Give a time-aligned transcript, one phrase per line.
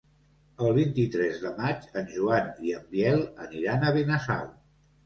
[0.67, 4.53] El vint-i-tres de maig en Joan i en Biel aniran a Benasau.